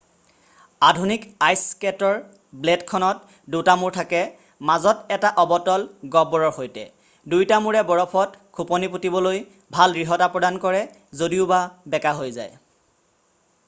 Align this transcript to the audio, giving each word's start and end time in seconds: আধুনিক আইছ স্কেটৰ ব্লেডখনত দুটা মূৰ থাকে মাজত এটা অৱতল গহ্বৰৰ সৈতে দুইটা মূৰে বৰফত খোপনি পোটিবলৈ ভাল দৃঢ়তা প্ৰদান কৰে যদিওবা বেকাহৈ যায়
আধুনিক 0.85 1.25
আইছ 1.47 1.57
স্কেটৰ 1.71 2.15
ব্লেডখনত 2.63 3.37
দুটা 3.55 3.75
মূৰ 3.81 3.93
থাকে 3.97 4.21
মাজত 4.69 5.13
এটা 5.19 5.31
অৱতল 5.45 5.85
গহ্বৰৰ 6.17 6.55
সৈতে 6.57 6.85
দুইটা 7.35 7.61
মূৰে 7.67 7.85
বৰফত 7.93 8.41
খোপনি 8.61 8.91
পোটিবলৈ 8.97 9.41
ভাল 9.79 9.95
দৃঢ়তা 10.01 10.31
প্ৰদান 10.37 10.59
কৰে 10.67 10.81
যদিওবা 11.23 11.61
বেকাহৈ 11.97 12.37
যায় 12.43 12.57